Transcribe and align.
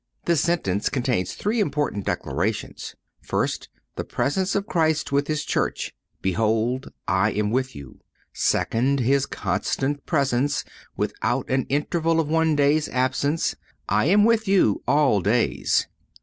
(103) 0.23 0.33
This 0.33 0.41
sentence 0.41 0.89
contains 0.89 1.33
three 1.35 1.59
important 1.59 2.07
declarations: 2.07 2.95
First—The 3.21 4.03
presence 4.03 4.55
of 4.55 4.65
Christ 4.65 5.11
with 5.11 5.27
His 5.27 5.45
Church—"Behold, 5.45 6.91
I 7.07 7.29
am 7.33 7.51
with 7.51 7.75
you." 7.75 7.99
Second—His 8.33 9.27
constant 9.27 10.07
presence, 10.07 10.65
without 10.97 11.47
an 11.51 11.65
interval 11.69 12.19
of 12.19 12.27
one 12.27 12.55
day's 12.55 12.89
absence—"I 12.89 14.05
am 14.05 14.25
with 14.25 14.47
you 14.47 14.81
all 14.87 15.21
days." 15.21 15.85